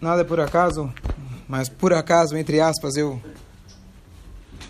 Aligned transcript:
Nada 0.00 0.20
é 0.20 0.24
por 0.24 0.38
acaso, 0.38 0.92
mas 1.48 1.68
por 1.68 1.92
acaso, 1.92 2.36
entre 2.36 2.60
aspas, 2.60 2.96
eu. 2.96 3.20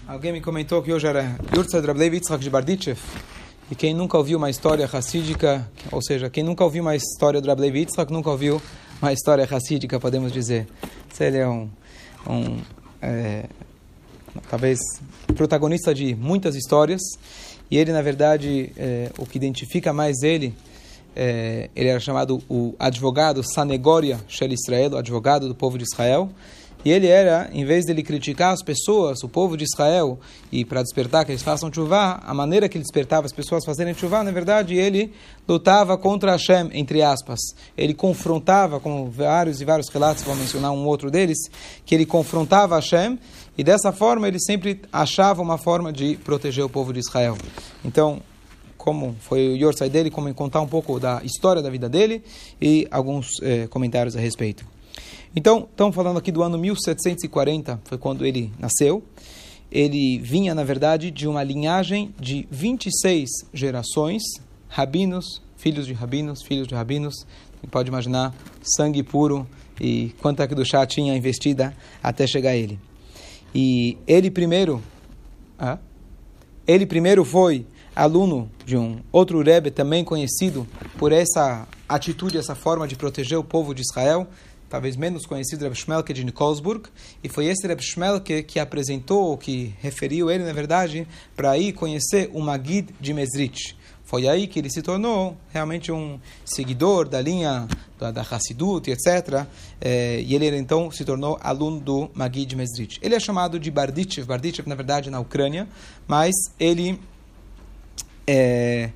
Alguém 0.07 0.33
me 0.33 0.41
comentou 0.41 0.83
que 0.83 0.93
hoje 0.93 1.07
era 1.07 1.37
Yurtsa 1.55 1.79
Yitzhak 1.79 2.43
de 2.43 2.49
Barditchev. 2.49 2.99
E 3.71 3.75
quem 3.75 3.93
nunca 3.93 4.17
ouviu 4.17 4.39
uma 4.39 4.49
história 4.49 4.87
racídica, 4.87 5.69
ou 5.91 6.01
seja, 6.01 6.31
quem 6.31 6.45
nunca 6.45 6.63
ouviu 6.63 6.83
uma 6.83 6.95
história 6.95 7.41
do 7.41 7.65
Yitzhak, 7.65 8.13
nunca 8.13 8.31
ouviu 8.31 8.63
uma 9.03 9.13
história 9.13 9.45
racídica, 9.45 9.99
podemos 9.99 10.33
dizer. 10.33 10.69
Ele 11.19 11.39
é 11.39 11.49
um, 11.49 11.69
um 12.29 12.61
é, 13.03 13.47
talvez 14.49 14.79
protagonista 15.35 15.93
de 15.93 16.15
muitas 16.15 16.55
histórias. 16.55 17.01
E 17.71 17.77
ele, 17.77 17.93
na 17.93 18.01
verdade, 18.01 18.73
é, 18.77 19.11
o 19.19 19.27
que 19.27 19.37
identifica 19.37 19.93
mais 19.93 20.23
ele 20.23 20.55
é, 21.17 21.71
ele 21.75 21.89
era 21.89 21.99
chamado 21.99 22.43
o 22.49 22.75
advogado 22.79 23.43
Sanegoria 23.43 24.21
Shel 24.29 24.53
Israel, 24.53 24.93
o 24.93 24.97
advogado 24.99 25.49
do 25.49 25.55
povo 25.55 25.79
de 25.79 25.85
Israel. 25.85 26.31
E 26.85 26.91
ele 26.93 27.09
era, 27.09 27.51
em 27.53 27.65
vez 27.65 27.85
de 27.85 27.91
ele 27.91 28.03
criticar 28.03 28.53
as 28.53 28.63
pessoas, 28.63 29.21
o 29.25 29.29
povo 29.29 29.57
de 29.57 29.65
Israel, 29.65 30.21
e 30.53 30.65
para 30.65 30.85
despertar 30.85 31.25
que 31.25 31.33
eles 31.33 31.43
façam 31.43 31.69
chuvá, 31.73 32.21
a 32.25 32.33
maneira 32.33 32.69
que 32.69 32.79
ele 32.79 32.85
despertava 32.85 33.27
as 33.27 33.33
pessoas 33.33 33.65
fazerem 33.65 33.93
chuvá, 33.93 34.23
na 34.23 34.31
verdade, 34.31 34.77
ele 34.77 35.13
lutava 35.49 35.99
contra 35.99 36.31
Hashem, 36.31 36.71
entre 36.73 37.03
aspas. 37.03 37.41
Ele 37.77 37.93
confrontava, 37.93 38.79
como 38.79 39.11
vários 39.11 39.61
e 39.61 39.65
vários 39.65 39.89
relatos, 39.89 40.23
vou 40.23 40.37
mencionar 40.37 40.71
um 40.71 40.87
outro 40.87 41.11
deles, 41.11 41.39
que 41.85 41.93
ele 41.93 42.07
confrontava 42.07 42.77
Hashem, 42.77 43.19
e 43.59 43.65
dessa 43.65 43.91
forma 43.91 44.29
ele 44.29 44.39
sempre 44.39 44.81
achava 44.93 45.43
uma 45.43 45.59
forma 45.59 45.93
de 45.93 46.17
proteger 46.19 46.65
o 46.65 46.69
povo 46.69 46.93
de 46.93 47.01
Israel. 47.01 47.37
Então, 47.85 48.23
como 48.87 49.17
foi 49.19 49.49
o 49.49 49.57
Yorsai 49.57 49.91
dele, 49.91 50.13
como 50.13 50.33
contar 50.33 50.61
um 50.61 50.67
pouco 50.69 51.01
da 51.01 51.21
história 51.25 51.61
da 51.61 51.69
vida 51.69 51.89
dele 51.89 52.23
e 52.63 52.87
alguns 52.89 53.27
eh, 53.43 53.67
comentários 53.67 54.15
a 54.17 54.21
respeito. 54.21 54.65
Então, 55.35 55.67
estamos 55.69 55.93
falando 55.93 56.19
aqui 56.19 56.31
do 56.31 56.41
ano 56.41 56.57
1740, 56.57 57.81
foi 57.83 57.99
quando 57.99 58.25
ele 58.25 58.53
nasceu. 58.61 59.03
Ele 59.73 60.21
vinha, 60.21 60.55
na 60.55 60.63
verdade, 60.63 61.11
de 61.11 61.27
uma 61.27 61.43
linhagem 61.43 62.15
de 62.17 62.47
26 62.49 63.29
gerações, 63.53 64.23
rabinos, 64.69 65.43
filhos 65.57 65.85
de 65.85 65.93
rabinos, 65.93 66.45
filhos 66.45 66.69
de 66.69 66.75
rabinos. 66.77 67.27
Você 67.61 67.67
pode 67.67 67.89
imaginar 67.89 68.33
sangue 68.63 69.03
puro 69.03 69.49
e 69.81 70.15
quanta 70.23 70.47
que 70.47 70.55
do 70.55 70.65
chá 70.65 70.87
tinha 70.87 71.17
investida 71.17 71.77
até 72.01 72.25
chegar 72.25 72.55
ele. 72.55 72.79
E 73.53 73.99
ele 74.07 74.31
primeiro, 74.31 74.81
ah, 75.59 75.77
ele 76.69 76.87
primeiro 76.87 77.25
foi 77.25 77.67
aluno 77.97 78.51
de 78.67 78.77
um 78.77 78.99
outro 79.11 79.41
Rebbe 79.43 79.71
também 79.71 80.05
conhecido 80.05 80.69
por 80.99 81.11
essa 81.11 81.67
atitude, 81.89 82.37
essa 82.37 82.55
forma 82.55 82.87
de 82.87 82.95
proteger 82.95 83.39
o 83.39 83.43
povo 83.43 83.75
de 83.75 83.81
Israel, 83.81 84.29
talvez 84.69 84.97
menos 84.97 85.25
conhecido, 85.25 85.63
Rebbe 85.63 85.77
Schmelke 85.77 86.13
de 86.13 86.23
Nikolsburg, 86.23 86.91
e 87.25 87.29
foi 87.29 87.47
esse 87.47 87.67
Rebbe 87.67 87.83
Schmelke 87.83 88.43
que 88.43 88.61
apresentou, 88.61 89.39
que 89.39 89.75
referiu 89.81 90.31
ele, 90.31 90.45
na 90.45 90.53
verdade, 90.53 91.09
para 91.35 91.57
ir 91.57 91.73
conhecer 91.73 92.31
o 92.35 92.41
Magid 92.41 92.91
de 93.01 93.15
Mesrich. 93.15 93.75
Foi 94.05 94.29
aí 94.29 94.47
que 94.47 94.61
ele 94.61 94.71
se 94.71 94.83
tornou 94.83 95.37
realmente 95.53 95.91
um 95.91 96.21
seguidor 96.45 97.09
da 97.09 97.21
linha 97.21 97.67
da, 97.99 98.13
da 98.13 98.21
Hassidut, 98.23 98.89
etc. 98.89 99.47
É, 99.81 100.21
e 100.21 100.33
ele 100.33 100.47
então 100.57 100.93
se 100.93 101.05
tornou 101.05 101.37
aluno 101.43 101.81
do 101.81 102.11
Magid 102.15 102.47
de 102.47 102.55
Mesrich. 102.55 103.01
Ele 103.03 103.17
é 103.17 103.21
chamado 103.21 103.59
de 103.59 103.69
Bardichev, 103.69 104.25
Bardichev 104.25 104.69
na 104.69 104.77
verdade 104.77 105.11
na 105.11 105.19
Ucrânia, 105.19 105.67
mas 106.07 106.33
ele 106.61 107.01
é, 108.27 108.91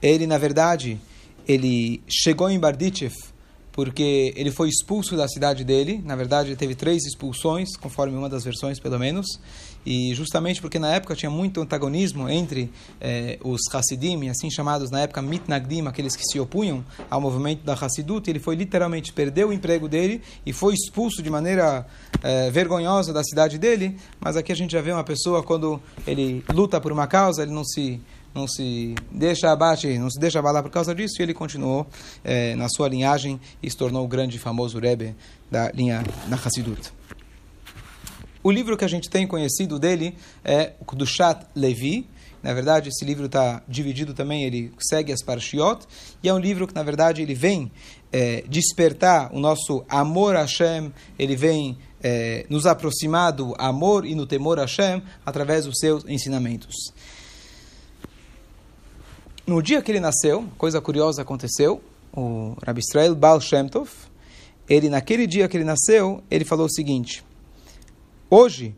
ele, 0.00 0.26
na 0.26 0.38
verdade, 0.38 1.00
ele 1.46 2.02
chegou 2.08 2.50
em 2.50 2.58
Bardichev 2.58 3.14
porque 3.72 4.34
ele 4.36 4.50
foi 4.50 4.68
expulso 4.68 5.16
da 5.16 5.26
cidade 5.26 5.64
dele. 5.64 6.00
Na 6.04 6.14
verdade, 6.14 6.50
ele 6.50 6.56
teve 6.56 6.74
três 6.74 7.04
expulsões, 7.04 7.74
conforme 7.76 8.16
uma 8.16 8.28
das 8.28 8.44
versões, 8.44 8.78
pelo 8.78 8.98
menos. 8.98 9.26
E 9.84 10.14
justamente 10.14 10.60
porque 10.60 10.78
na 10.78 10.94
época 10.94 11.16
tinha 11.16 11.30
muito 11.30 11.60
antagonismo 11.60 12.28
entre 12.28 12.70
eh, 13.00 13.38
os 13.42 13.60
Hassidim, 13.72 14.28
assim 14.28 14.48
chamados 14.48 14.90
na 14.90 15.00
época 15.00 15.20
Mitnagdim, 15.20 15.84
aqueles 15.88 16.14
que 16.14 16.22
se 16.24 16.38
opunham 16.38 16.84
ao 17.10 17.20
movimento 17.20 17.64
da 17.64 17.72
Hassidut, 17.72 18.30
ele 18.30 18.38
foi 18.38 18.54
literalmente, 18.54 19.12
perdeu 19.12 19.48
o 19.48 19.52
emprego 19.52 19.88
dele 19.88 20.22
e 20.46 20.52
foi 20.52 20.74
expulso 20.74 21.20
de 21.20 21.28
maneira 21.28 21.84
eh, 22.22 22.50
vergonhosa 22.50 23.12
da 23.12 23.24
cidade 23.24 23.58
dele. 23.58 23.96
Mas 24.20 24.36
aqui 24.36 24.52
a 24.52 24.54
gente 24.54 24.70
já 24.70 24.80
vê 24.80 24.92
uma 24.92 25.02
pessoa, 25.02 25.42
quando 25.42 25.80
ele 26.06 26.44
luta 26.52 26.80
por 26.80 26.92
uma 26.92 27.08
causa, 27.08 27.42
ele 27.42 27.52
não 27.52 27.64
se 27.64 28.00
não 28.34 28.46
se 28.46 28.94
deixa 29.10 29.50
abaixo, 29.50 29.86
não 29.98 30.10
se 30.10 30.18
deixa 30.18 30.38
abalar 30.38 30.62
por 30.62 30.70
causa 30.70 30.94
disso, 30.94 31.16
e 31.20 31.22
ele 31.22 31.34
continuou 31.34 31.86
eh, 32.24 32.54
na 32.56 32.68
sua 32.68 32.88
linhagem 32.88 33.40
e 33.62 33.70
se 33.70 33.76
tornou 33.76 34.04
o 34.04 34.08
grande 34.08 34.36
e 34.36 34.40
famoso 34.40 34.78
Rebbe 34.78 35.14
da 35.50 35.70
linha 35.72 36.02
da. 36.26 36.92
O 38.42 38.50
livro 38.50 38.76
que 38.76 38.84
a 38.84 38.88
gente 38.88 39.08
tem 39.08 39.26
conhecido 39.26 39.78
dele 39.78 40.16
é 40.44 40.72
o 40.80 40.84
Kudushat 40.84 41.46
Levi. 41.54 42.08
Na 42.42 42.52
verdade, 42.52 42.88
esse 42.88 43.04
livro 43.04 43.26
está 43.26 43.62
dividido 43.68 44.12
também, 44.14 44.42
ele 44.42 44.72
segue 44.80 45.12
as 45.12 45.22
Parshiot, 45.22 45.86
e 46.24 46.28
é 46.28 46.34
um 46.34 46.40
livro 46.40 46.66
que, 46.66 46.74
na 46.74 46.82
verdade, 46.82 47.22
ele 47.22 47.36
vem 47.36 47.70
é, 48.10 48.42
despertar 48.48 49.32
o 49.32 49.38
nosso 49.38 49.84
amor 49.88 50.34
a 50.34 50.40
Hashem, 50.40 50.92
ele 51.16 51.36
vem 51.36 51.78
é, 52.02 52.44
nos 52.48 52.66
aproximar 52.66 53.32
do 53.32 53.54
amor 53.58 54.04
e 54.04 54.16
no 54.16 54.26
temor 54.26 54.58
a 54.58 54.62
Hashem 54.62 55.00
através 55.24 55.66
dos 55.66 55.78
seus 55.78 56.04
ensinamentos. 56.08 56.74
No 59.44 59.60
dia 59.60 59.82
que 59.82 59.90
ele 59.90 59.98
nasceu, 59.98 60.44
coisa 60.56 60.80
curiosa 60.80 61.22
aconteceu, 61.22 61.82
o 62.14 62.56
Rabbi 62.64 62.80
Israel 62.80 63.14
Baal 63.16 63.40
Shem 63.40 63.66
Tov, 63.68 63.90
ele, 64.68 64.88
naquele 64.88 65.26
dia 65.26 65.48
que 65.48 65.56
ele 65.56 65.64
nasceu, 65.64 66.22
ele 66.30 66.44
falou 66.44 66.66
o 66.66 66.70
seguinte, 66.70 67.24
hoje 68.30 68.74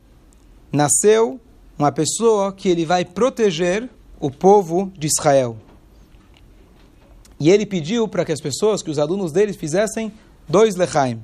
nasceu 0.72 1.38
uma 1.78 1.92
pessoa 1.92 2.50
que 2.50 2.68
ele 2.68 2.86
vai 2.86 3.04
proteger 3.04 3.90
o 4.18 4.30
povo 4.30 4.90
de 4.96 5.06
Israel. 5.06 5.58
E 7.38 7.50
ele 7.50 7.66
pediu 7.66 8.08
para 8.08 8.24
que 8.24 8.32
as 8.32 8.40
pessoas, 8.40 8.82
que 8.82 8.90
os 8.90 8.98
alunos 8.98 9.32
dele 9.32 9.52
fizessem 9.52 10.10
dois 10.48 10.76
lechaim. 10.76 11.22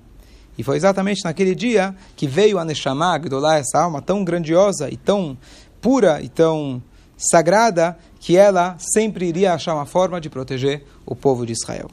E 0.58 0.62
foi 0.62 0.76
exatamente 0.76 1.24
naquele 1.24 1.54
dia 1.54 1.94
que 2.14 2.26
veio 2.26 2.58
a 2.58 2.64
Neshama, 2.64 3.18
essa 3.56 3.80
alma 3.80 4.02
tão 4.02 4.22
grandiosa 4.22 4.90
e 4.90 4.98
tão 4.98 5.38
pura 5.80 6.20
e 6.20 6.28
tão 6.28 6.82
sagrada, 7.20 7.98
que 8.18 8.36
ela 8.36 8.76
sempre 8.78 9.26
iria 9.26 9.52
achar 9.52 9.74
uma 9.74 9.86
forma 9.86 10.20
de 10.20 10.30
proteger 10.30 10.84
o 11.04 11.14
povo 11.14 11.44
de 11.44 11.52
Israel. 11.52 11.90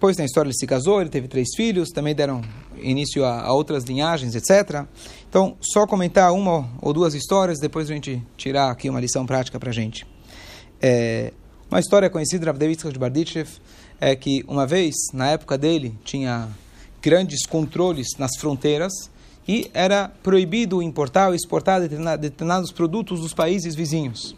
Depois 0.00 0.16
na 0.16 0.24
história 0.24 0.48
ele 0.48 0.56
se 0.56 0.66
casou, 0.66 1.02
ele 1.02 1.10
teve 1.10 1.28
três 1.28 1.48
filhos, 1.54 1.90
também 1.90 2.14
deram 2.14 2.40
início 2.80 3.22
a, 3.22 3.42
a, 3.42 3.52
outras 3.52 3.84
linhagens, 3.84 4.34
etc. 4.34 4.86
Então, 5.28 5.58
só 5.60 5.86
comentar 5.86 6.32
uma 6.32 6.70
ou 6.80 6.94
duas 6.94 7.12
histórias, 7.12 7.58
depois 7.58 7.90
a 7.90 7.92
gente 7.92 8.22
tirar 8.34 8.70
aqui 8.70 8.88
uma 8.88 8.98
lição 8.98 9.26
prática 9.26 9.60
para 9.60 9.68
a 9.68 9.72
gente. 9.74 10.06
É, 10.80 11.34
uma 11.70 11.78
história 11.78 12.08
conhecida 12.08 12.50
de 12.50 12.76
de 12.92 12.98
Bardichev 12.98 13.48
é 14.00 14.16
que 14.16 14.42
uma 14.48 14.66
vez, 14.66 14.94
na 15.12 15.32
época 15.32 15.58
dele, 15.58 15.94
tinha 16.02 16.48
grandes 17.02 17.46
controles 17.46 18.08
nas 18.18 18.32
fronteiras 18.38 18.92
e 19.46 19.70
era 19.72 20.10
proibido 20.22 20.82
importar 20.82 21.28
ou 21.28 21.34
exportar 21.34 21.80
determinados 21.80 22.70
produtos 22.70 23.20
dos 23.20 23.34
países 23.34 23.74
vizinhos. 23.74 24.36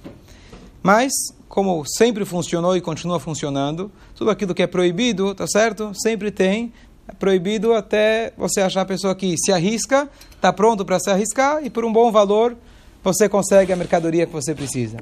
Mas, 0.83 1.13
como 1.49 1.85
sempre 1.87 2.25
funcionou 2.25 2.77
e 2.77 2.81
continua 2.81 3.21
funcionando, 3.21 3.91
tudo 4.17 4.31
aquilo 4.31 4.55
que 4.55 4.63
é 4.63 4.67
proibido, 4.67 5.35
tá 5.35 5.47
certo? 5.47 5.93
Sempre 5.95 6.31
tem 6.31 6.73
é 7.07 7.13
proibido 7.13 7.75
até 7.75 8.33
você 8.37 8.61
achar 8.61 8.83
a 8.83 8.87
pessoa 8.87 9.15
que 9.15 9.37
se 9.37 9.53
arrisca, 9.53 10.09
está 10.35 10.53
pronto 10.53 10.85
para 10.85 10.99
se 11.01 11.11
arriscar 11.11 11.65
e 11.65 11.69
por 11.69 11.85
um 11.85 11.93
bom 11.93 12.11
valor 12.11 12.57
você 13.03 13.29
consegue 13.29 13.73
a 13.73 13.77
mercadoria 13.77 14.27
que 14.27 14.33
você 14.33 14.55
precisa. 14.55 14.99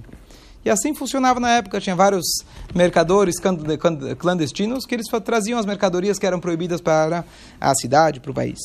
E 0.65 0.71
assim 0.71 0.95
funcionava 0.95 1.41
na 1.41 1.51
época. 1.53 1.80
Tinha 1.80 1.97
vários 1.97 2.27
mercadores 2.74 3.36
clandestinos 4.18 4.84
que 4.84 4.95
eles 4.95 5.07
traziam 5.24 5.59
as 5.59 5.66
mercadorias 5.66 6.18
que 6.18 6.27
eram 6.27 6.39
proibidas 6.39 6.80
para 6.80 7.24
a 7.60 7.74
cidade, 7.74 8.21
para 8.21 8.30
o 8.30 8.34
país. 8.34 8.59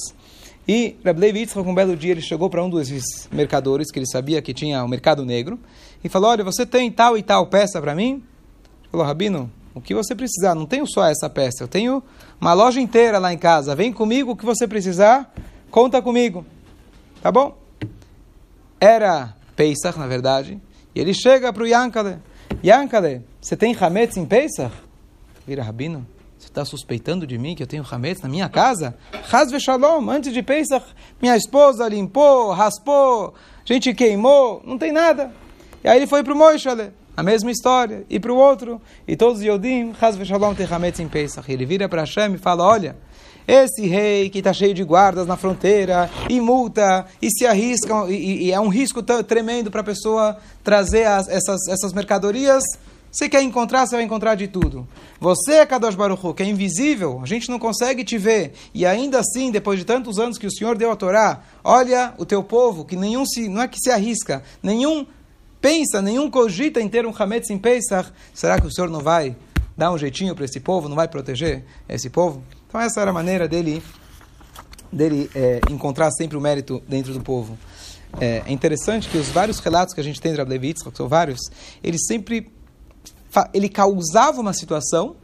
E 0.67 0.97
Reb 1.03 1.19
Levi 1.19 1.39
Yitzchak, 1.39 1.69
um 1.69 1.75
belo 1.75 1.95
dia, 1.95 2.11
ele 2.11 2.21
chegou 2.21 2.49
para 2.49 2.63
um 2.63 2.69
desses 2.69 3.29
mercadores, 3.31 3.91
que 3.91 3.99
ele 3.99 4.07
sabia 4.07 4.41
que 4.41 4.51
tinha 4.51 4.83
o 4.83 4.87
mercado 4.87 5.23
negro, 5.23 5.59
e 6.03 6.09
falou, 6.09 6.31
olha, 6.31 6.43
você 6.43 6.65
tem 6.65 6.91
tal 6.91 7.15
e 7.15 7.21
tal 7.21 7.45
peça 7.47 7.79
para 7.79 7.93
mim? 7.93 8.13
Ele 8.81 8.89
falou, 8.89 9.05
Rabino, 9.05 9.51
o 9.75 9.81
que 9.81 9.93
você 9.93 10.15
precisar, 10.15 10.55
não 10.55 10.65
tenho 10.65 10.87
só 10.87 11.05
essa 11.05 11.29
peça, 11.29 11.63
eu 11.63 11.67
tenho 11.67 12.01
uma 12.41 12.53
loja 12.53 12.81
inteira 12.81 13.19
lá 13.19 13.31
em 13.31 13.37
casa, 13.37 13.75
vem 13.75 13.93
comigo, 13.93 14.31
o 14.31 14.35
que 14.35 14.43
você 14.43 14.67
precisar, 14.67 15.31
conta 15.69 16.01
comigo. 16.01 16.43
Tá 17.21 17.31
bom? 17.31 17.55
Era 18.79 19.35
Pesach, 19.55 19.99
na 19.99 20.07
verdade, 20.07 20.59
e 20.95 20.99
ele 21.01 21.13
chega 21.13 21.51
para 21.51 21.61
o 21.61 21.67
Yankale, 21.67 22.19
Yankale, 22.63 23.21
você 23.41 23.57
tem 23.57 23.75
Hametz 23.79 24.15
em 24.17 24.25
Pesach? 24.25 24.73
Vira, 25.45 25.61
Rabino, 25.61 26.07
você 26.37 26.47
está 26.47 26.63
suspeitando 26.63 27.27
de 27.27 27.37
mim 27.37 27.53
que 27.53 27.61
eu 27.61 27.67
tenho 27.67 27.85
Hametz 27.89 28.21
na 28.21 28.29
minha 28.29 28.47
casa? 28.47 28.95
Hasve 29.31 29.59
Shalom, 29.59 30.09
antes 30.09 30.33
de 30.33 30.41
Pesach, 30.41 30.85
minha 31.21 31.35
esposa 31.35 31.87
limpou, 31.87 32.51
raspou, 32.51 33.33
a 33.67 33.73
gente 33.73 33.93
queimou, 33.93 34.61
não 34.65 34.77
tem 34.77 34.91
nada. 34.91 35.31
E 35.83 35.87
aí 35.87 35.97
ele 35.97 36.07
foi 36.07 36.23
para 36.23 36.33
o 36.33 36.35
Moishale, 36.35 36.91
a 37.15 37.21
mesma 37.21 37.51
história, 37.51 38.05
e 38.09 38.19
para 38.19 38.31
o 38.31 38.37
outro, 38.37 38.81
e 39.07 39.15
todos 39.15 39.39
os 39.39 39.45
Yodim, 39.45 39.93
Chaz 39.99 40.15
Veshalom 40.15 40.55
Techametz 40.55 40.99
em 40.99 41.07
Pesach. 41.07 41.51
Ele 41.51 41.65
vira 41.65 41.89
para 41.89 42.01
Hashem 42.01 42.33
e 42.33 42.37
fala, 42.37 42.63
olha, 42.63 42.95
esse 43.47 43.85
rei 43.87 44.29
que 44.29 44.39
está 44.39 44.53
cheio 44.53 44.73
de 44.73 44.83
guardas 44.83 45.27
na 45.27 45.37
fronteira, 45.37 46.09
e 46.29 46.39
multa, 46.39 47.05
e 47.21 47.29
se 47.29 47.45
arriscam, 47.45 48.09
e, 48.09 48.45
e 48.45 48.51
é 48.51 48.59
um 48.59 48.69
risco 48.69 49.03
tremendo 49.03 49.69
para 49.69 49.81
a 49.81 49.83
pessoa 49.83 50.37
trazer 50.63 51.05
as, 51.05 51.27
essas, 51.27 51.67
essas 51.67 51.93
mercadorias, 51.93 52.63
você 53.15 53.29
quer 53.29 53.41
encontrar, 53.41 53.87
você 53.87 53.95
vai 53.95 54.03
encontrar 54.03 54.35
de 54.35 54.45
tudo. 54.45 54.85
Você 55.21 55.53
é 55.53 55.65
Kadosh 55.65 55.95
Baruch 55.95 56.27
Hu, 56.27 56.33
que 56.33 56.43
é 56.43 56.45
invisível, 56.45 57.21
a 57.23 57.25
gente 57.25 57.49
não 57.49 57.57
consegue 57.57 58.03
te 58.03 58.17
ver. 58.17 58.51
E 58.73 58.85
ainda 58.85 59.19
assim, 59.19 59.51
depois 59.51 59.79
de 59.79 59.85
tantos 59.85 60.19
anos 60.19 60.37
que 60.37 60.45
o 60.45 60.51
Senhor 60.51 60.77
deu 60.77 60.91
a 60.91 60.97
Torá, 60.97 61.41
olha 61.63 62.13
o 62.17 62.25
teu 62.25 62.43
povo, 62.43 62.83
que 62.83 62.97
nenhum 62.97 63.25
se, 63.25 63.47
não 63.47 63.61
é 63.61 63.69
que 63.69 63.79
se 63.79 63.89
arrisca, 63.89 64.43
nenhum 64.61 65.07
pensa, 65.61 66.01
nenhum 66.01 66.29
cogita 66.29 66.81
em 66.81 66.89
ter 66.89 67.05
um 67.05 67.13
Hametz 67.17 67.49
em 67.49 67.57
Pesach. 67.57 68.11
Será 68.33 68.59
que 68.59 68.67
o 68.67 68.71
Senhor 68.71 68.89
não 68.89 68.99
vai 68.99 69.33
dar 69.77 69.93
um 69.93 69.97
jeitinho 69.97 70.35
para 70.35 70.43
esse 70.43 70.59
povo, 70.59 70.89
não 70.89 70.95
vai 70.97 71.07
proteger 71.07 71.63
esse 71.87 72.09
povo? 72.09 72.43
Então 72.67 72.81
essa 72.81 73.01
era 73.01 73.11
a 73.11 73.13
maneira 73.13 73.47
dele, 73.47 73.81
dele 74.91 75.29
é, 75.35 75.61
encontrar 75.69 76.11
sempre 76.11 76.37
o 76.37 76.41
mérito 76.41 76.81
dentro 76.87 77.13
do 77.13 77.21
povo. 77.21 77.57
É, 78.19 78.43
é 78.45 78.51
interessante 78.51 79.09
que 79.09 79.17
os 79.17 79.29
vários 79.29 79.59
relatos 79.59 79.93
que 79.93 79.99
a 79.99 80.03
gente 80.03 80.21
tem 80.21 80.31
de 80.31 80.37
Rablevitz, 80.37 80.81
que 80.83 80.95
são 80.95 81.07
vários, 81.07 81.39
eles 81.83 82.05
sempre 82.07 82.51
ele 83.53 83.67
causava 83.67 84.39
uma 84.39 84.53
situação 84.53 85.15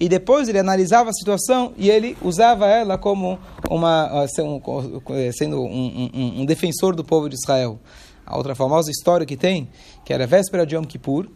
e 0.00 0.08
depois 0.08 0.48
ele 0.48 0.58
analisava 0.58 1.10
a 1.10 1.12
situação 1.12 1.72
e 1.76 1.90
ele 1.90 2.16
usava 2.22 2.66
ela 2.66 2.96
como 2.96 3.38
uma 3.68 4.26
sendo 4.28 5.60
um, 5.60 6.10
um, 6.14 6.40
um 6.40 6.46
defensor 6.46 6.94
do 6.94 7.04
povo 7.04 7.28
de 7.28 7.34
Israel. 7.34 7.78
A 8.24 8.36
outra 8.36 8.54
famosa 8.54 8.90
história 8.90 9.26
que 9.26 9.36
tem, 9.36 9.68
que 10.04 10.12
era 10.12 10.24
a 10.24 10.26
véspera 10.26 10.66
de 10.66 10.76
Yom 10.76 10.84
Kippur, 10.84 11.28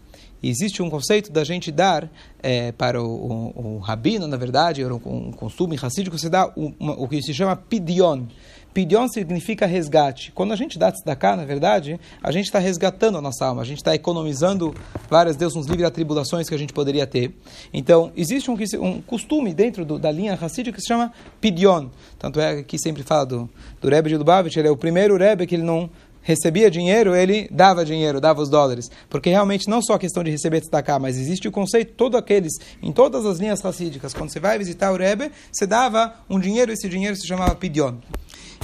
existe 0.42 0.82
um 0.82 0.90
conceito 0.90 1.30
da 1.30 1.44
gente 1.44 1.70
dar 1.70 2.10
é, 2.42 2.72
para 2.72 3.02
o, 3.02 3.06
o, 3.06 3.76
o, 3.76 3.78
rabino, 3.78 4.26
na 4.26 4.36
verdade, 4.36 4.82
era 4.82 4.94
um, 4.94 5.32
costume 5.32 5.76
racídico, 5.76 6.18
você 6.18 6.28
dá 6.28 6.52
uma, 6.56 6.92
o 6.92 7.08
que 7.08 7.22
se 7.22 7.32
chama 7.32 7.56
pidion. 7.56 8.26
Pidion 8.72 9.06
significa 9.06 9.66
resgate. 9.66 10.32
Quando 10.32 10.52
a 10.52 10.56
gente 10.56 10.78
dá 10.78 10.90
tzedakah, 10.90 11.36
na 11.36 11.44
verdade, 11.44 12.00
a 12.22 12.32
gente 12.32 12.46
está 12.46 12.58
resgatando 12.58 13.18
a 13.18 13.20
nossa 13.20 13.44
alma, 13.44 13.60
a 13.60 13.64
gente 13.64 13.78
está 13.78 13.94
economizando 13.94 14.74
várias, 15.10 15.36
Deus 15.36 15.54
nos 15.54 15.66
livre, 15.66 15.84
atribulações 15.84 16.48
que 16.48 16.54
a 16.54 16.58
gente 16.58 16.72
poderia 16.72 17.06
ter. 17.06 17.34
Então, 17.72 18.10
existe 18.16 18.50
um, 18.50 18.56
um 18.80 19.02
costume 19.02 19.52
dentro 19.52 19.84
do, 19.84 19.98
da 19.98 20.10
linha 20.10 20.34
racídica 20.34 20.76
que 20.76 20.80
se 20.80 20.88
chama 20.88 21.12
pidion. 21.38 21.88
Tanto 22.18 22.40
é 22.40 22.62
que 22.62 22.78
sempre 22.78 23.02
fala 23.02 23.26
do, 23.26 23.50
do 23.80 23.88
Rebbe 23.90 24.08
de 24.08 24.16
Lubavitch, 24.16 24.56
ele 24.56 24.68
é 24.68 24.70
o 24.70 24.76
primeiro 24.76 25.18
Rebbe 25.18 25.46
que 25.46 25.54
ele 25.54 25.64
não 25.64 25.90
recebia 26.22 26.70
dinheiro, 26.70 27.14
ele 27.14 27.48
dava 27.50 27.84
dinheiro, 27.84 28.20
dava 28.20 28.40
os 28.40 28.48
dólares. 28.48 28.90
Porque 29.10 29.28
realmente 29.28 29.68
não 29.68 29.82
só 29.82 29.94
a 29.94 29.98
questão 29.98 30.22
de 30.22 30.30
receber 30.30 30.60
destacar, 30.60 31.00
mas 31.00 31.18
existe 31.18 31.48
o 31.48 31.52
conceito, 31.52 31.92
todo 31.94 32.16
aqueles, 32.16 32.52
em 32.82 32.92
todas 32.92 33.26
as 33.26 33.38
linhas 33.38 33.60
racídicas, 33.60 34.14
quando 34.14 34.30
você 34.30 34.40
vai 34.40 34.58
visitar 34.58 34.92
o 34.92 34.96
Rebbe, 34.96 35.30
você 35.50 35.66
dava 35.66 36.14
um 36.30 36.38
dinheiro, 36.38 36.72
esse 36.72 36.88
dinheiro 36.88 37.16
se 37.16 37.26
chamava 37.26 37.54
pidion. 37.54 37.96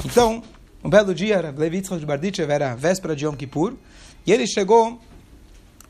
Então, 0.05 0.43
um 0.82 0.88
belo 0.88 1.14
dia, 1.14 1.52
Levitzchak 1.56 1.99
de 1.99 2.06
Barditchev, 2.06 2.50
era 2.50 2.75
véspera 2.75 3.14
de 3.14 3.25
Yom 3.25 3.34
Kippur, 3.34 3.75
e 4.25 4.32
ele 4.32 4.46
chegou 4.46 5.00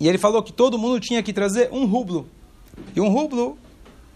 e 0.01 0.09
ele 0.09 0.19
falou 0.19 0.43
que 0.43 0.53
todo 0.53 0.79
mundo 0.79 1.01
tinha 1.01 1.23
que 1.23 1.33
trazer 1.33 1.69
um 1.73 1.85
rublo. 1.85 2.29
E 2.95 3.01
um 3.01 3.09
rublo, 3.09 3.59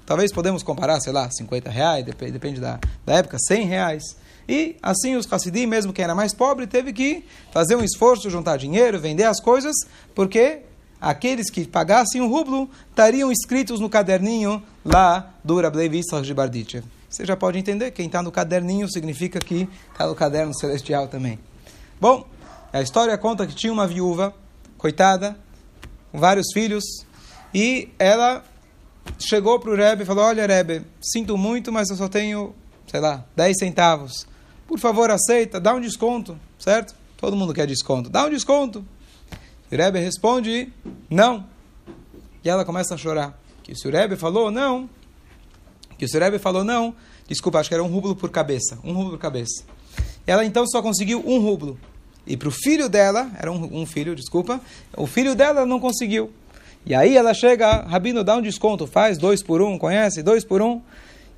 talvez 0.06 0.32
podemos 0.32 0.62
comparar, 0.62 1.00
sei 1.00 1.12
lá, 1.12 1.28
50 1.30 1.68
reais, 1.68 2.04
depende 2.04 2.60
da, 2.60 2.78
da 3.04 3.14
época, 3.14 3.36
100 3.38 3.66
reais. 3.66 4.16
E 4.48 4.76
assim 4.82 5.16
os 5.16 5.30
Hassidim, 5.30 5.66
mesmo 5.66 5.92
quem 5.92 6.04
era 6.04 6.14
mais 6.14 6.34
pobre, 6.34 6.66
teve 6.66 6.92
que 6.92 7.24
fazer 7.52 7.76
um 7.76 7.84
esforço, 7.84 8.30
juntar 8.30 8.56
dinheiro, 8.56 8.98
vender 8.98 9.24
as 9.24 9.40
coisas, 9.40 9.74
porque 10.14 10.60
aqueles 11.00 11.50
que 11.50 11.66
pagassem 11.66 12.20
um 12.20 12.28
rublo 12.28 12.68
estariam 12.88 13.30
escritos 13.30 13.80
no 13.80 13.88
caderninho 13.88 14.62
lá 14.84 15.34
do 15.42 15.60
Rablei 15.60 15.88
Yitzhak 15.88 16.24
de 16.24 16.34
Barditchev. 16.34 16.84
Você 17.08 17.26
já 17.26 17.36
pode 17.36 17.58
entender, 17.58 17.90
quem 17.90 18.06
está 18.06 18.22
no 18.22 18.32
caderninho 18.32 18.90
significa 18.90 19.38
que 19.38 19.68
está 19.92 20.06
no 20.06 20.14
caderno 20.14 20.54
celestial 20.58 21.08
também. 21.08 21.38
Bom, 22.00 22.26
a 22.72 22.80
história 22.80 23.16
conta 23.18 23.46
que 23.46 23.54
tinha 23.54 23.72
uma 23.72 23.86
viúva, 23.86 24.34
coitada, 24.78 25.36
com 26.10 26.18
vários 26.18 26.46
filhos, 26.54 26.82
e 27.54 27.90
ela 27.98 28.42
chegou 29.18 29.60
para 29.60 29.70
o 29.70 29.76
Rebbe 29.76 30.04
e 30.04 30.06
falou, 30.06 30.24
olha 30.24 30.46
Rebbe, 30.46 30.86
sinto 31.00 31.36
muito, 31.36 31.70
mas 31.70 31.90
eu 31.90 31.96
só 31.96 32.08
tenho, 32.08 32.54
sei 32.86 33.00
lá, 33.00 33.24
10 33.36 33.58
centavos. 33.58 34.26
Por 34.72 34.78
favor, 34.78 35.10
aceita, 35.10 35.60
dá 35.60 35.74
um 35.74 35.80
desconto, 35.82 36.34
certo? 36.58 36.94
Todo 37.18 37.36
mundo 37.36 37.52
quer 37.52 37.66
desconto. 37.66 38.08
Dá 38.08 38.24
um 38.24 38.30
desconto. 38.30 38.82
E 39.70 39.74
o 39.74 39.78
Rebbe 39.78 40.00
responde, 40.00 40.72
não. 41.10 41.44
E 42.42 42.48
ela 42.48 42.64
começa 42.64 42.94
a 42.94 42.96
chorar. 42.96 43.38
Que 43.62 43.74
se 43.74 43.86
o 43.86 43.90
Rebbe 43.90 44.16
falou 44.16 44.50
não, 44.50 44.88
que 45.98 46.06
o 46.06 46.18
Rebbe 46.18 46.38
falou, 46.38 46.64
não, 46.64 46.94
desculpa, 47.28 47.58
acho 47.58 47.68
que 47.68 47.74
era 47.74 47.84
um 47.84 47.86
rublo 47.86 48.16
por 48.16 48.30
cabeça, 48.30 48.78
um 48.82 48.94
rublo 48.94 49.10
por 49.10 49.18
cabeça. 49.18 49.62
Ela 50.26 50.42
então 50.42 50.66
só 50.66 50.80
conseguiu 50.80 51.22
um 51.26 51.38
rublo. 51.38 51.78
E 52.26 52.34
para 52.34 52.48
o 52.48 52.50
filho 52.50 52.88
dela, 52.88 53.30
era 53.38 53.52
um, 53.52 53.82
um, 53.82 53.84
filho, 53.84 54.14
desculpa, 54.14 54.58
o 54.96 55.06
filho 55.06 55.34
dela 55.34 55.66
não 55.66 55.78
conseguiu. 55.78 56.32
E 56.86 56.94
aí 56.94 57.14
ela 57.14 57.34
chega, 57.34 57.82
Rabino, 57.82 58.24
dá 58.24 58.36
um 58.36 58.42
desconto, 58.42 58.86
faz 58.86 59.18
dois 59.18 59.42
por 59.42 59.60
um, 59.60 59.76
conhece? 59.76 60.22
Dois 60.22 60.46
por 60.46 60.62
um. 60.62 60.80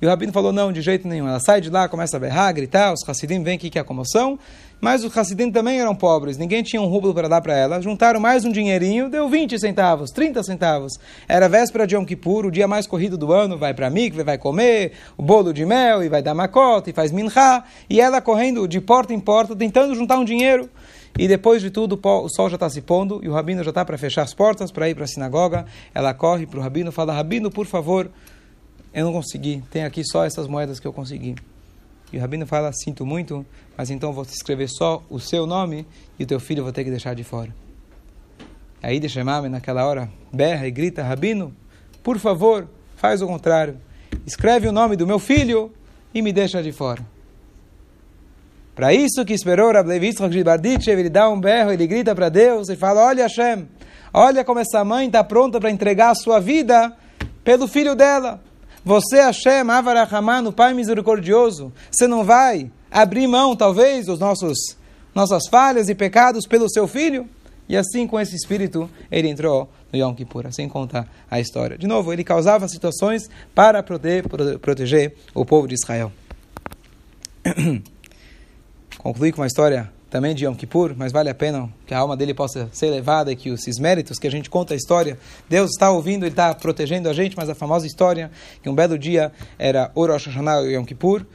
E 0.01 0.05
o 0.05 0.09
Rabino 0.09 0.33
falou, 0.33 0.51
não, 0.51 0.71
de 0.71 0.81
jeito 0.81 1.07
nenhum. 1.07 1.27
Ela 1.27 1.39
sai 1.39 1.61
de 1.61 1.69
lá, 1.69 1.87
começa 1.87 2.17
a 2.17 2.19
berrar, 2.19 2.53
gritar, 2.53 2.93
os 2.93 3.07
Hassidim 3.07 3.41
vêm 3.43 3.55
aqui 3.55 3.69
que 3.69 3.77
é 3.77 3.81
a 3.81 3.85
comoção. 3.85 4.37
Mas 4.81 5.03
os 5.03 5.17
Hassidim 5.17 5.51
também 5.51 5.79
eram 5.79 5.95
pobres, 5.95 6.37
ninguém 6.37 6.61
tinha 6.61 6.81
um 6.81 6.85
rublo 6.85 7.13
para 7.13 7.29
dar 7.29 7.41
para 7.41 7.57
ela. 7.57 7.81
Juntaram 7.81 8.19
mais 8.19 8.43
um 8.43 8.51
dinheirinho, 8.51 9.09
deu 9.09 9.29
20 9.29 9.57
centavos, 9.57 10.11
30 10.11 10.43
centavos. 10.43 10.93
Era 11.27 11.47
véspera 11.47 11.87
de 11.87 11.95
Yom 11.95 12.05
Kippur, 12.05 12.45
o 12.45 12.51
dia 12.51 12.67
mais 12.67 12.85
corrido 12.85 13.17
do 13.17 13.31
ano, 13.31 13.57
vai 13.57 13.73
para 13.73 13.89
mikve, 13.89 14.21
vai 14.23 14.37
comer 14.37 14.91
o 15.17 15.23
bolo 15.23 15.53
de 15.53 15.65
mel, 15.65 16.03
e 16.03 16.09
vai 16.09 16.21
dar 16.21 16.33
macota, 16.33 16.89
e 16.89 16.93
faz 16.93 17.11
mincha. 17.11 17.63
E 17.89 18.01
ela 18.01 18.19
correndo 18.19 18.67
de 18.67 18.81
porta 18.81 19.13
em 19.13 19.19
porta, 19.19 19.55
tentando 19.55 19.95
juntar 19.95 20.19
um 20.19 20.25
dinheiro. 20.25 20.69
E 21.17 21.27
depois 21.29 21.61
de 21.61 21.71
tudo, 21.71 21.97
o 22.03 22.29
sol 22.29 22.49
já 22.49 22.55
está 22.55 22.69
se 22.69 22.81
pondo 22.81 23.21
e 23.23 23.29
o 23.29 23.33
rabino 23.33 23.63
já 23.63 23.69
está 23.69 23.85
para 23.85 23.97
fechar 23.97 24.23
as 24.23 24.33
portas 24.33 24.69
para 24.69 24.89
ir 24.89 24.95
para 24.95 25.05
a 25.05 25.07
sinagoga. 25.07 25.65
Ela 25.93 26.13
corre 26.13 26.45
para 26.45 26.59
o 26.59 26.61
rabino 26.61 26.89
e 26.89 26.93
fala: 26.93 27.13
Rabino, 27.13 27.49
por 27.49 27.65
favor, 27.65 28.11
eu 28.95 29.03
não 29.03 29.11
consegui, 29.11 29.61
tem 29.69 29.83
aqui 29.83 30.05
só 30.05 30.23
essas 30.23 30.47
moedas 30.47 30.79
que 30.79 30.87
eu 30.87 30.93
consegui. 30.93 31.35
E 32.13 32.17
o 32.17 32.21
rabino 32.21 32.47
fala, 32.47 32.71
sinto 32.71 33.05
muito, 33.05 33.45
mas 33.77 33.91
então 33.91 34.13
vou 34.13 34.23
escrever 34.23 34.69
só 34.69 35.03
o 35.09 35.19
seu 35.19 35.45
nome 35.45 35.85
e 36.17 36.23
o 36.23 36.25
teu 36.25 36.39
filho 36.39 36.63
vou 36.63 36.71
ter 36.71 36.85
que 36.85 36.89
deixar 36.89 37.13
de 37.13 37.21
fora. 37.21 37.53
Aí 38.81 38.97
de 38.97 39.09
chamar 39.09 39.41
naquela 39.49 39.85
hora, 39.85 40.09
berra 40.31 40.65
e 40.65 40.71
grita, 40.71 41.03
rabino, 41.03 41.53
por 42.01 42.17
favor, 42.19 42.69
faz 42.95 43.21
o 43.21 43.27
contrário. 43.27 43.77
Escreve 44.25 44.69
o 44.69 44.71
nome 44.71 44.95
do 44.95 45.05
meu 45.05 45.19
filho 45.19 45.73
e 46.13 46.21
me 46.21 46.31
deixa 46.31 46.63
de 46.63 46.71
fora. 46.71 47.05
Para 48.73 48.93
isso 48.93 49.25
que 49.25 49.33
esperou 49.33 49.73
de 49.73 50.43
Barditchev, 50.43 50.99
ele 50.99 51.09
dá 51.09 51.29
um 51.29 51.39
berro, 51.39 51.71
ele 51.71 51.85
grita 51.85 52.15
para 52.15 52.29
Deus 52.29 52.69
e 52.69 52.77
fala, 52.77 53.05
olha 53.05 53.23
Hashem, 53.23 53.67
olha 54.13 54.45
como 54.45 54.59
essa 54.59 54.85
mãe 54.85 55.07
está 55.07 55.21
pronta 55.21 55.59
para 55.59 55.69
entregar 55.69 56.11
a 56.11 56.15
sua 56.15 56.39
vida 56.39 56.95
pelo 57.43 57.67
filho 57.67 57.93
dela. 57.93 58.41
Você, 58.85 59.19
Hashem, 59.19 59.67
Avarachamano, 59.67 60.53
Pai 60.53 60.71
misericordioso, 60.71 61.73
você 61.89 62.05
não 62.05 62.23
vai 62.23 62.71
abrir 62.91 63.25
mão, 63.25 63.55
talvez, 63.55 64.05
dos 64.05 64.19
nossos 64.19 64.77
nossas 65.13 65.47
falhas 65.49 65.89
e 65.89 65.95
pecados 65.95 66.45
pelo 66.45 66.69
seu 66.69 66.87
filho? 66.87 67.27
E 67.67 67.75
assim, 67.75 68.05
com 68.05 68.19
esse 68.19 68.35
espírito, 68.35 68.87
ele 69.09 69.27
entrou 69.27 69.67
no 69.91 69.97
Yom 69.97 70.13
Kippur. 70.13 70.45
Assim 70.45 70.69
conta 70.69 71.07
a 71.31 71.39
história. 71.39 71.79
De 71.79 71.87
novo, 71.87 72.13
ele 72.13 72.23
causava 72.23 72.67
situações 72.67 73.27
para 73.55 73.81
proteger, 73.81 74.23
proteger 74.59 75.15
o 75.33 75.43
povo 75.43 75.67
de 75.67 75.73
Israel. 75.73 76.11
Concluí 78.99 79.31
com 79.31 79.41
uma 79.41 79.47
história 79.47 79.91
também 80.15 80.33
de 80.33 80.45
Yom 80.45 80.55
Kippur, 80.55 80.93
mas 80.95 81.11
vale 81.11 81.29
a 81.29 81.35
pena 81.35 81.69
que 81.85 81.93
a 81.93 81.99
alma 81.99 82.15
dele 82.15 82.33
possa 82.33 82.69
ser 82.71 82.85
elevada 82.85 83.33
e 83.33 83.35
que 83.35 83.49
esses 83.49 83.77
méritos 83.77 84.17
que 84.17 84.25
a 84.25 84.31
gente 84.31 84.49
conta 84.49 84.73
a 84.73 84.77
história, 84.77 85.19
Deus 85.49 85.71
está 85.71 85.91
ouvindo, 85.91 86.23
Ele 86.23 86.31
está 86.31 86.55
protegendo 86.55 87.09
a 87.09 87.13
gente, 87.13 87.35
mas 87.35 87.49
a 87.49 87.53
famosa 87.53 87.85
história 87.85 88.31
que 88.63 88.69
um 88.69 88.73
belo 88.73 88.97
dia 88.97 89.29
era 89.59 89.91
o 89.93 90.05
Rosh 90.05 90.27
Hashanah 90.27 90.61
e 90.61 90.75
Yom 90.75 90.85
Kippur, 90.85 91.25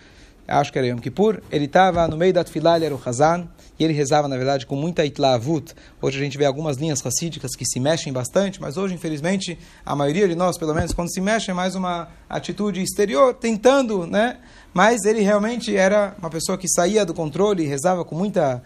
acho 0.50 0.73
que 0.73 0.78
era 0.78 0.88
Yom 0.88 0.99
Kippur, 0.99 1.40
ele 1.50 1.66
estava 1.66 2.07
no 2.09 2.16
meio 2.16 2.33
da 2.33 2.42
Tfilah, 2.42 2.76
ele 2.76 2.87
era 2.87 2.95
o 2.95 3.00
Hazan, 3.02 3.49
e 3.78 3.85
ele 3.85 3.95
rezava, 3.95 4.28
na 4.28 4.37
verdade, 4.37 4.66
com 4.66 4.76
muita 4.76 5.04
itlavut. 5.07 5.73
Hoje 6.02 6.19
a 6.19 6.23
gente 6.23 6.37
vê 6.37 6.45
algumas 6.45 6.76
linhas 6.76 7.00
racídicas 7.00 7.57
que 7.57 7.64
se 7.64 7.80
mexem 7.80 8.12
bastante, 8.12 8.61
mas 8.61 8.76
hoje, 8.76 8.95
infelizmente, 8.95 9.59
a 9.87 9.97
maioria 9.97 10.28
de 10.28 10.35
nós, 10.35 10.59
pelo 10.59 10.75
menos, 10.75 10.92
quando 10.92 11.11
se 11.11 11.21
mexe, 11.21 11.50
é 11.50 11.54
mais 11.54 11.75
uma 11.75 12.09
atitude 12.28 12.83
exterior, 12.83 13.33
tentando, 13.33 14.07
né? 14.07 14.38
Mas 14.75 15.04
ele 15.04 15.21
realmente 15.21 15.75
era 15.75 16.14
uma 16.19 16.28
pessoa 16.28 16.59
que 16.59 16.69
saía 16.69 17.07
do 17.07 17.14
controle 17.14 17.64
e 17.64 17.66
rezava 17.66 18.04
com 18.04 18.14
muita, 18.14 18.62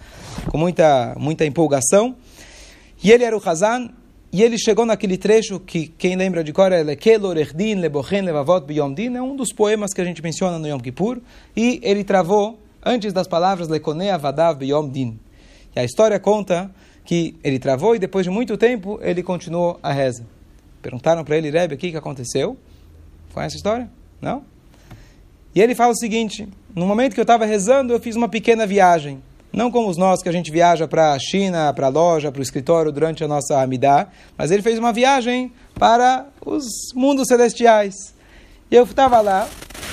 com 0.51 0.59
muita, 0.59 1.15
muita 1.17 1.45
empolgação. 1.45 2.17
E 3.03 3.13
ele 3.13 3.23
era 3.23 3.37
o 3.37 3.49
Hazan, 3.49 3.91
e 4.35 4.43
ele 4.43 4.59
chegou 4.59 4.85
naquele 4.85 5.17
trecho 5.17 5.61
que, 5.61 5.87
quem 5.87 6.17
lembra 6.17 6.43
de 6.43 6.53
cor, 6.53 6.73
é 6.73 6.83
Lekelor 6.83 7.39
Erdin 7.39 7.77
Lebochen 7.77 8.23
Levavot 8.23 8.67
Biyom 8.67 8.93
Din, 8.93 9.15
é 9.15 9.23
um 9.23 9.37
dos 9.37 9.53
poemas 9.53 9.95
que 9.95 10.01
a 10.01 10.05
gente 10.05 10.21
menciona 10.21 10.59
no 10.59 10.67
Yom 10.67 10.81
Kippur, 10.81 11.21
e 11.57 11.79
ele 11.85 12.03
travou 12.03 12.59
antes 12.85 13.13
das 13.13 13.29
palavras 13.29 13.69
Lekone 13.69 14.11
Avadav 14.11 14.59
Biyom 14.59 14.89
Din. 14.89 15.21
E 15.77 15.79
a 15.79 15.85
história 15.85 16.19
conta 16.19 16.69
que 17.05 17.37
ele 17.45 17.61
travou 17.61 17.95
e 17.95 18.01
depois 18.01 18.25
de 18.25 18.31
muito 18.31 18.57
tempo 18.57 18.99
ele 19.03 19.23
continuou 19.23 19.79
a 19.81 19.93
reza. 19.93 20.27
Perguntaram 20.83 21.23
para 21.23 21.37
ele, 21.37 21.49
Rebbe, 21.49 21.77
o 21.77 21.79
que, 21.79 21.93
que 21.93 21.97
aconteceu? 21.97 22.57
Conhece 23.33 23.55
a 23.55 23.59
história? 23.59 23.91
Não? 24.21 24.43
E 25.55 25.63
ele 25.63 25.77
fala 25.77 25.93
o 25.93 25.97
seguinte: 25.97 26.49
no 26.75 26.89
momento 26.89 27.15
que 27.15 27.21
eu 27.21 27.23
estava 27.23 27.45
rezando, 27.45 27.93
eu 27.93 28.01
fiz 28.01 28.17
uma 28.17 28.29
pequena 28.29 28.67
viagem. 28.67 29.23
Não 29.55 29.71
como 29.71 29.89
os 29.89 29.97
nós 29.97 30.21
que 30.21 30.29
a 30.29 30.33
gente 30.33 30.51
viaja 30.51 30.89
para 30.89 31.13
a 31.13 31.19
China, 31.19 31.73
para 31.73 31.87
a 31.87 31.89
loja, 31.89 32.33
para 32.33 32.41
o 32.41 32.43
escritório 32.43 32.91
durante 32.91 33.23
a 33.23 33.29
nossa 33.29 33.63
Amidá, 33.63 34.09
mas 34.37 34.51
ele 34.51 34.63
fez 34.63 34.81
uma 34.81 34.93
viagem 34.93 35.53
para 35.79 36.27
os 36.45 36.65
mundos 36.93 37.29
celestiais. 37.29 37.95
E 38.69 38.75
eu 38.75 38.83
estava 38.83 39.21
lá 39.21 39.49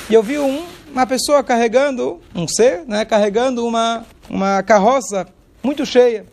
e 0.09 0.15
eu 0.15 0.23
vi 0.23 0.39
um, 0.39 0.65
uma 0.91 1.05
pessoa 1.05 1.43
carregando, 1.43 2.19
um 2.33 2.47
ser, 2.47 2.85
né, 2.87 3.05
carregando 3.05 3.63
uma, 3.63 4.03
uma 4.27 4.63
carroça 4.63 5.27
muito 5.61 5.85
cheia. 5.85 6.25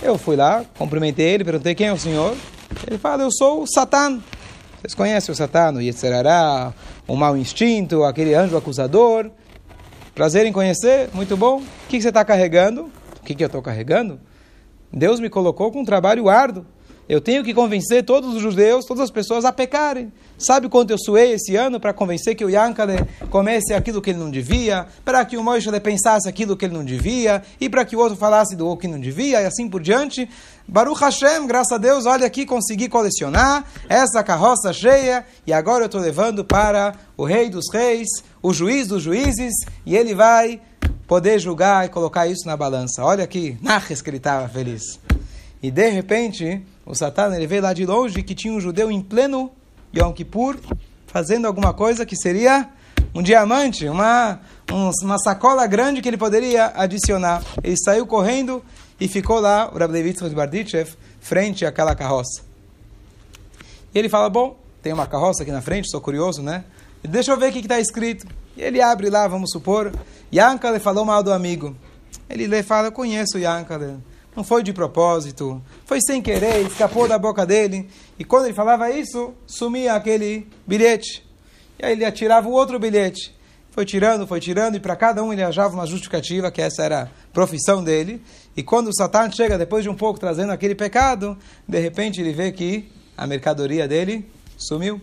Eu 0.00 0.16
fui 0.16 0.34
lá, 0.34 0.64
cumprimentei 0.78 1.26
ele, 1.26 1.44
perguntei 1.44 1.74
quem 1.74 1.88
é 1.88 1.92
o 1.92 1.98
senhor. 1.98 2.34
Ele 2.86 2.96
fala, 2.96 3.24
eu 3.24 3.30
sou 3.30 3.62
o 3.62 3.66
Satã. 3.66 4.18
Vocês 4.80 4.94
conhecem 4.94 5.30
o 5.30 5.36
Satã, 5.36 5.70
o 5.74 5.82
Yetzerará, 5.82 6.72
o 7.06 7.14
mau 7.14 7.36
instinto, 7.36 8.04
aquele 8.04 8.34
anjo 8.34 8.56
acusador. 8.56 9.30
Prazer 10.18 10.44
em 10.46 10.52
conhecer, 10.52 11.10
muito 11.14 11.36
bom. 11.36 11.58
O 11.58 11.88
que, 11.88 12.02
você 12.02 12.08
está 12.08 12.24
carregando? 12.24 12.90
O 13.20 13.24
que, 13.24 13.36
que 13.36 13.44
eu 13.44 13.46
estou 13.46 13.62
carregando? 13.62 14.18
Deus 14.92 15.20
me 15.20 15.30
colocou 15.30 15.70
com 15.70 15.82
um 15.82 15.84
trabalho 15.84 16.28
árduo. 16.28 16.66
Eu 17.08 17.22
tenho 17.22 17.42
que 17.42 17.54
convencer 17.54 18.04
todos 18.04 18.34
os 18.34 18.42
judeus, 18.42 18.84
todas 18.84 19.04
as 19.04 19.10
pessoas 19.10 19.46
a 19.46 19.52
pecarem. 19.52 20.12
Sabe 20.36 20.68
quanto 20.68 20.90
eu 20.90 20.98
suei 20.98 21.32
esse 21.32 21.56
ano 21.56 21.80
para 21.80 21.94
convencer 21.94 22.34
que 22.34 22.44
o 22.44 22.50
Yankale 22.50 22.98
comesse 23.30 23.72
aquilo 23.72 24.02
que 24.02 24.10
ele 24.10 24.18
não 24.18 24.30
devia, 24.30 24.86
para 25.06 25.24
que 25.24 25.38
o 25.38 25.42
Moishe 25.42 25.70
pensasse 25.80 26.28
aquilo 26.28 26.54
que 26.54 26.66
ele 26.66 26.74
não 26.74 26.84
devia, 26.84 27.42
e 27.58 27.68
para 27.68 27.84
que 27.86 27.96
o 27.96 27.98
outro 27.98 28.14
falasse 28.16 28.54
do 28.54 28.76
que 28.76 28.86
não 28.86 29.00
devia, 29.00 29.40
e 29.40 29.46
assim 29.46 29.68
por 29.70 29.80
diante. 29.80 30.28
Baruch 30.68 31.00
Hashem, 31.00 31.46
graças 31.46 31.72
a 31.72 31.78
Deus, 31.78 32.04
olha 32.04 32.26
aqui, 32.26 32.44
consegui 32.44 32.90
colecionar 32.90 33.64
essa 33.88 34.22
carroça 34.22 34.70
cheia, 34.70 35.24
e 35.46 35.52
agora 35.52 35.84
eu 35.84 35.86
estou 35.86 36.00
levando 36.00 36.44
para 36.44 36.94
o 37.16 37.24
Rei 37.24 37.48
dos 37.48 37.72
Reis, 37.72 38.08
o 38.42 38.52
Juiz 38.52 38.86
dos 38.86 39.02
Juízes, 39.02 39.54
e 39.86 39.96
ele 39.96 40.14
vai 40.14 40.60
poder 41.06 41.38
julgar 41.38 41.86
e 41.86 41.88
colocar 41.88 42.26
isso 42.26 42.46
na 42.46 42.54
balança. 42.54 43.02
Olha 43.02 43.24
aqui, 43.24 43.56
Naches 43.62 44.02
que 44.02 44.10
ele 44.10 44.18
estava 44.18 44.46
feliz. 44.46 45.00
E 45.62 45.70
de 45.70 45.88
repente, 45.88 46.62
o 46.88 46.94
Satã 46.94 47.36
ele 47.36 47.46
veio 47.46 47.60
lá 47.60 47.74
de 47.74 47.84
longe 47.84 48.22
que 48.22 48.34
tinha 48.34 48.52
um 48.52 48.58
judeu 48.58 48.90
em 48.90 49.02
pleno 49.02 49.52
Yom 49.94 50.10
Kippur, 50.10 50.56
fazendo 51.06 51.46
alguma 51.46 51.74
coisa 51.74 52.06
que 52.06 52.16
seria 52.16 52.66
um 53.14 53.22
diamante, 53.22 53.86
uma, 53.86 54.40
um, 54.72 54.90
uma 55.02 55.18
sacola 55.18 55.66
grande 55.66 56.00
que 56.00 56.08
ele 56.08 56.16
poderia 56.16 56.72
adicionar. 56.74 57.42
Ele 57.62 57.76
saiu 57.76 58.06
correndo 58.06 58.64
e 58.98 59.06
ficou 59.06 59.38
lá, 59.38 59.70
o 59.70 59.78
Rabbi 59.78 60.14
de 60.14 60.34
Bardichev, 60.34 60.94
frente 61.20 61.66
àquela 61.66 61.94
carroça. 61.94 62.42
E 63.94 63.98
ele 63.98 64.08
fala, 64.08 64.30
bom, 64.30 64.56
tem 64.82 64.92
uma 64.92 65.06
carroça 65.06 65.42
aqui 65.42 65.52
na 65.52 65.60
frente, 65.60 65.90
sou 65.90 66.00
curioso, 66.00 66.42
né? 66.42 66.64
Deixa 67.02 67.30
eu 67.30 67.36
ver 67.36 67.50
o 67.50 67.52
que 67.52 67.58
está 67.58 67.78
escrito. 67.78 68.26
E 68.56 68.62
ele 68.62 68.80
abre 68.80 69.10
lá, 69.10 69.28
vamos 69.28 69.50
supor, 69.50 69.92
Yankale 70.32 70.80
falou 70.80 71.04
mal 71.04 71.22
do 71.22 71.34
amigo. 71.34 71.76
Ele 72.30 72.62
fala, 72.62 72.88
eu 72.88 72.92
conheço 72.92 73.36
o 73.36 73.40
Yankale 73.40 73.98
não 74.38 74.44
foi 74.44 74.62
de 74.62 74.72
propósito, 74.72 75.60
foi 75.84 75.98
sem 76.00 76.22
querer, 76.22 76.64
escapou 76.64 77.08
da 77.08 77.18
boca 77.18 77.44
dele. 77.44 77.90
E 78.16 78.24
quando 78.24 78.44
ele 78.44 78.54
falava 78.54 78.88
isso, 78.88 79.34
sumia 79.48 79.94
aquele 79.94 80.46
bilhete. 80.64 81.26
E 81.76 81.84
aí 81.84 81.92
ele 81.92 82.04
atirava 82.04 82.48
o 82.48 82.52
outro 82.52 82.78
bilhete. 82.78 83.34
Foi 83.72 83.84
tirando, 83.84 84.28
foi 84.28 84.38
tirando, 84.38 84.76
e 84.76 84.80
para 84.80 84.94
cada 84.94 85.24
um 85.24 85.32
ele 85.32 85.42
achava 85.42 85.74
uma 85.74 85.86
justificativa, 85.86 86.52
que 86.52 86.62
essa 86.62 86.84
era 86.84 87.02
a 87.02 87.08
profissão 87.32 87.82
dele. 87.82 88.22
E 88.56 88.62
quando 88.62 88.88
o 88.88 88.94
Satã 88.94 89.28
chega, 89.28 89.58
depois 89.58 89.82
de 89.82 89.90
um 89.90 89.94
pouco, 89.94 90.20
trazendo 90.20 90.52
aquele 90.52 90.76
pecado, 90.76 91.36
de 91.66 91.80
repente 91.80 92.20
ele 92.20 92.32
vê 92.32 92.52
que 92.52 92.88
a 93.16 93.26
mercadoria 93.26 93.88
dele 93.88 94.24
sumiu. 94.56 95.00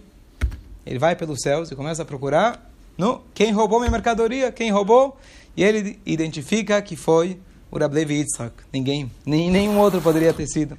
Ele 0.86 0.98
vai 0.98 1.14
pelos 1.14 1.42
céus 1.42 1.70
e 1.70 1.76
começa 1.76 2.04
a 2.04 2.06
procurar 2.06 2.72
no 2.98 3.22
quem 3.34 3.52
roubou 3.52 3.80
minha 3.80 3.92
mercadoria, 3.92 4.50
quem 4.50 4.72
roubou, 4.72 5.18
e 5.58 5.64
ele 5.64 6.00
identifica 6.06 6.82
que 6.82 6.96
foi 6.96 7.38
o 7.72 7.78
Rablevi 7.78 8.16
Yitzhak. 8.16 8.54
Ninguém, 8.72 9.12
nem, 9.26 9.50
nenhum 9.50 9.78
outro 9.80 10.02
poderia 10.02 10.34
ter 10.34 10.48
sido. 10.48 10.78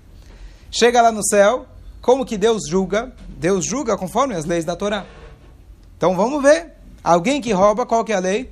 Chega 0.71 1.03
lá 1.03 1.13
no 1.13 1.25
céu, 1.25 1.67
como 2.01 2.25
que 2.25 2.37
Deus 2.37 2.63
julga? 2.69 3.13
Deus 3.29 3.65
julga 3.65 3.97
conforme 3.97 4.35
as 4.35 4.45
leis 4.45 4.65
da 4.65 4.77
Torá. 4.77 5.07
Então 5.97 6.17
vamos 6.17 6.43
ver. 6.43 6.73
Alguém 7.03 7.41
que 7.41 7.53
rouba, 7.53 7.87
qual 7.87 8.05
que 8.05 8.13
é 8.13 8.17
a 8.17 8.21
lei? 8.21 8.51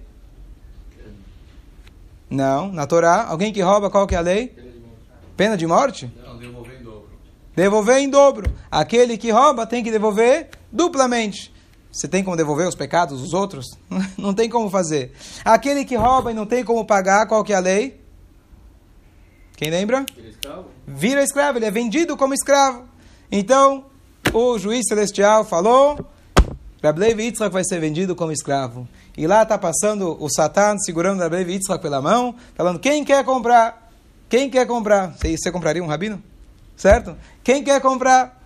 Não, 2.31 2.73
na 2.73 2.87
Torá, 2.87 3.27
alguém 3.29 3.53
que 3.53 3.61
rouba, 3.61 3.91
qual 3.91 4.07
que 4.07 4.15
é 4.15 4.19
a 4.19 4.21
lei? 4.21 4.55
Pena 5.37 5.57
de 5.57 5.67
morte? 5.67 6.11
Não, 6.25 6.39
devolver 6.39 6.81
em 6.81 6.85
dobro. 6.85 7.11
Devolver 7.55 7.97
em 7.99 8.11
dobro. 8.11 8.53
Aquele 8.71 9.19
que 9.19 9.31
rouba 9.31 9.67
tem 9.67 9.83
que 9.83 9.91
devolver 9.91 10.51
duplamente. 10.71 11.53
Você 11.91 12.09
tem 12.09 12.25
como 12.25 12.37
devolver 12.37 12.67
os 12.67 12.75
pecados 12.75 13.21
dos 13.21 13.33
outros? 13.33 13.79
Não 14.19 14.35
tem 14.35 14.49
como 14.49 14.69
fazer. 14.69 15.13
Aquele 15.45 15.85
que 15.85 15.95
rouba 15.95 16.33
e 16.33 16.35
não 16.35 16.45
tem 16.45 16.65
como 16.65 16.85
pagar, 16.85 17.29
qual 17.29 17.45
que 17.45 17.53
é 17.53 17.57
a 17.57 17.61
lei? 17.61 18.04
Quem 19.57 19.71
lembra? 19.71 20.05
Vira 20.15 20.29
escravo? 20.29 20.67
Vira 20.87 21.23
escravo, 21.23 21.59
ele 21.59 21.67
é 21.67 21.71
vendido 21.71 22.17
como 22.17 22.35
escravo. 22.35 22.85
Então, 23.31 23.85
o 24.33 24.59
juiz 24.59 24.83
celestial 24.89 25.45
falou, 25.45 26.05
Rablev 26.83 27.21
Yitzhak 27.21 27.53
vai 27.53 27.65
ser 27.65 27.81
vendido 27.81 28.17
como 28.17 28.33
escravo. 28.33 28.89
E 29.17 29.27
lá 29.27 29.43
está 29.43 29.57
passando 29.57 30.17
o 30.21 30.29
Satan 30.29 30.77
segurando 30.79 31.21
Rablev 31.21 31.51
Yitzhak 31.51 31.81
pela 31.81 32.03
mão, 32.03 32.35
falando, 32.55 32.81
quem 32.81 33.05
quer 33.05 33.25
comprar? 33.25 33.91
Quem 34.29 34.51
quer 34.51 34.67
comprar? 34.67 35.15
Você, 35.17 35.37
você 35.37 35.53
compraria 35.53 35.83
um 35.83 35.87
rabino? 35.87 36.21
Certo? 36.77 37.17
Quem 37.43 37.63
quer 37.63 37.81
comprar? 37.81 38.43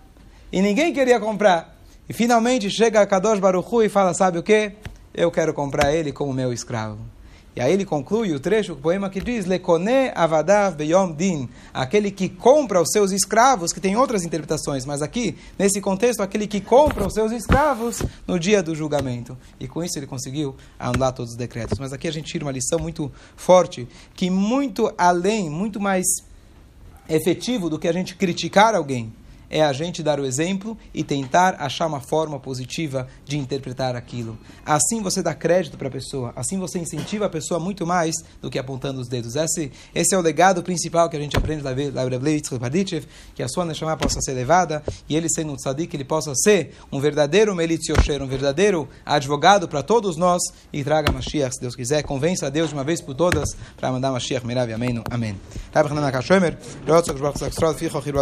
E 0.51 0.61
ninguém 0.61 0.93
queria 0.93 1.19
comprar. 1.19 1.75
E 2.07 2.13
finalmente 2.13 2.69
chega 2.69 3.01
a 3.01 3.07
Kadosh 3.07 3.39
Baruchu 3.39 3.83
e 3.83 3.89
fala, 3.89 4.13
sabe 4.13 4.37
o 4.37 4.43
que? 4.43 4.73
Eu 5.13 5.31
quero 5.31 5.53
comprar 5.53 5.93
ele 5.93 6.11
como 6.11 6.31
meu 6.33 6.53
escravo. 6.53 6.99
E 7.55 7.61
aí 7.61 7.73
ele 7.73 7.83
conclui 7.83 8.31
o 8.31 8.39
trecho, 8.39 8.73
o 8.73 8.75
poema 8.75 9.09
que 9.09 9.19
diz, 9.19 9.45
Lekone 9.45 10.11
avadav 10.13 10.75
beyom 10.75 11.11
din, 11.11 11.49
aquele 11.73 12.11
que 12.11 12.29
compra 12.29 12.81
os 12.81 12.89
seus 12.91 13.11
escravos, 13.11 13.73
que 13.73 13.79
tem 13.79 13.97
outras 13.97 14.23
interpretações, 14.23 14.85
mas 14.85 15.01
aqui, 15.01 15.35
nesse 15.57 15.81
contexto, 15.81 16.21
aquele 16.21 16.47
que 16.47 16.61
compra 16.61 17.05
os 17.05 17.13
seus 17.13 17.31
escravos 17.31 18.03
no 18.27 18.39
dia 18.39 18.61
do 18.61 18.75
julgamento. 18.75 19.37
E 19.59 19.67
com 19.67 19.83
isso 19.83 19.97
ele 19.97 20.07
conseguiu 20.07 20.55
anular 20.79 21.11
todos 21.11 21.31
os 21.31 21.37
decretos. 21.37 21.79
Mas 21.79 21.91
aqui 21.91 22.07
a 22.07 22.11
gente 22.11 22.31
tira 22.31 22.45
uma 22.45 22.51
lição 22.51 22.79
muito 22.79 23.11
forte, 23.35 23.87
que 24.13 24.29
muito 24.29 24.93
além, 24.97 25.49
muito 25.49 25.79
mais 25.79 26.05
efetivo 27.09 27.69
do 27.69 27.79
que 27.79 27.87
a 27.87 27.93
gente 27.93 28.15
criticar 28.15 28.75
alguém, 28.75 29.11
é 29.49 29.61
a 29.61 29.73
gente 29.73 30.03
dar 30.03 30.19
o 30.19 30.25
exemplo 30.25 30.77
e 30.93 31.03
tentar 31.03 31.55
achar 31.59 31.87
uma 31.87 31.99
forma 31.99 32.39
positiva 32.39 33.07
de 33.25 33.37
interpretar 33.37 33.95
aquilo. 33.95 34.37
Assim 34.65 35.01
você 35.01 35.23
dá 35.23 35.33
crédito 35.33 35.77
para 35.77 35.87
a 35.87 35.91
pessoa, 35.91 36.33
assim 36.35 36.59
você 36.59 36.79
incentiva 36.79 37.25
a 37.25 37.29
pessoa 37.29 37.59
muito 37.59 37.85
mais 37.85 38.15
do 38.41 38.49
que 38.49 38.59
apontando 38.59 39.01
os 39.01 39.07
dedos. 39.07 39.35
Esse, 39.35 39.71
esse 39.93 40.13
é 40.13 40.17
o 40.17 40.21
legado 40.21 40.61
principal 40.61 41.09
que 41.09 41.17
a 41.17 41.19
gente 41.19 41.35
aprende 41.35 41.63
da 41.63 41.73
Rebbe 41.73 42.41
que 43.33 43.43
a 43.43 43.47
sua 43.47 43.65
Neshama 43.65 43.97
possa 43.97 44.21
ser 44.21 44.33
levada 44.33 44.83
e 45.07 45.15
ele 45.15 45.29
sendo 45.29 45.53
um 45.53 45.55
tzadik, 45.55 45.95
ele 45.95 46.03
possa 46.03 46.33
ser 46.35 46.75
um 46.91 46.99
verdadeiro 46.99 47.55
Melitz 47.55 47.87
Yosher, 47.89 48.21
um 48.21 48.27
verdadeiro 48.27 48.87
advogado 49.05 49.67
para 49.67 49.81
todos 49.81 50.17
nós 50.17 50.41
e 50.71 50.83
traga 50.83 51.11
Mashiach, 51.11 51.55
se 51.55 51.61
Deus 51.61 51.75
quiser. 51.75 52.03
Convença 52.03 52.47
a 52.47 52.49
Deus 52.49 52.69
de 52.69 52.75
uma 52.75 52.83
vez 52.83 53.01
por 53.01 53.15
todas 53.15 53.49
para 53.77 53.91
mandar 53.91 54.11
Mashiach. 54.11 54.45
Amém. 54.73 55.03
Amém. 55.09 55.35